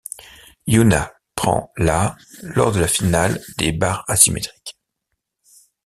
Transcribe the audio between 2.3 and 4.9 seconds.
lors de la finale des barres asymétriques.